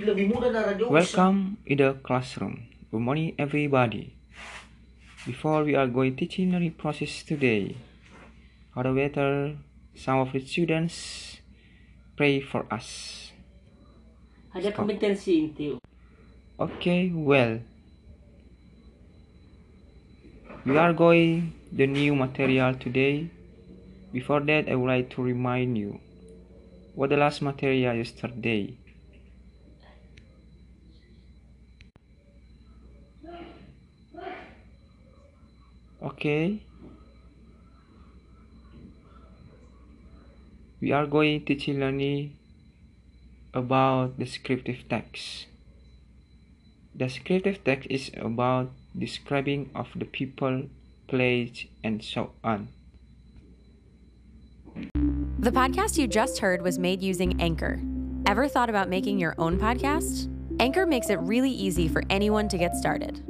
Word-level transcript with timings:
Welcome 0.00 1.58
in 1.66 1.76
the 1.76 1.92
classroom. 2.02 2.72
Good 2.90 3.00
morning, 3.00 3.34
everybody. 3.36 4.16
Before 5.26 5.62
we 5.62 5.74
are 5.74 5.86
going 5.88 6.16
teaching 6.16 6.56
the 6.56 6.70
process 6.70 7.22
today, 7.22 7.76
however, 8.74 9.58
some 9.94 10.24
of 10.24 10.32
the 10.32 10.40
students 10.40 11.36
pray 12.16 12.40
for 12.40 12.64
us. 12.72 13.28
Ada 14.56 14.72
kompetensi 14.72 15.44
inti. 15.44 15.76
Okay, 16.56 17.12
well, 17.12 17.60
we 20.64 20.80
are 20.80 20.96
going 20.96 21.52
the 21.76 21.84
new 21.84 22.16
material 22.16 22.72
today. 22.72 23.28
Before 24.16 24.40
that, 24.48 24.64
I 24.64 24.80
would 24.80 24.88
like 24.88 25.12
to 25.12 25.20
remind 25.20 25.76
you 25.76 26.00
what 26.96 27.12
the 27.12 27.20
last 27.20 27.44
material 27.44 28.00
yesterday. 28.00 28.79
Okay. 36.10 36.62
We 40.80 40.90
are 40.90 41.06
going 41.06 41.44
to 41.44 41.54
teach 41.54 41.68
learning 41.68 42.36
about 43.54 44.18
descriptive 44.18 44.88
text. 44.88 45.46
Descriptive 46.96 47.62
text 47.62 47.86
is 47.90 48.10
about 48.18 48.72
describing 48.98 49.70
of 49.74 49.86
the 49.94 50.04
people, 50.04 50.66
place, 51.06 51.66
and 51.84 52.02
so 52.02 52.32
on. 52.42 52.68
The 55.38 55.52
podcast 55.52 55.96
you 55.96 56.08
just 56.08 56.40
heard 56.40 56.60
was 56.62 56.78
made 56.78 57.02
using 57.02 57.40
Anchor. 57.40 57.80
Ever 58.26 58.48
thought 58.48 58.68
about 58.68 58.88
making 58.88 59.18
your 59.18 59.34
own 59.38 59.58
podcast? 59.58 60.28
Anchor 60.58 60.86
makes 60.86 61.08
it 61.08 61.20
really 61.20 61.50
easy 61.50 61.86
for 61.88 62.02
anyone 62.10 62.48
to 62.48 62.58
get 62.58 62.74
started. 62.74 63.29